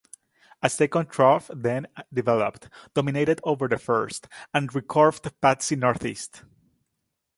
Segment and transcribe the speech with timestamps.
[0.63, 6.41] A second trough then developed, dominated over the first, and recurved Patsy northeast.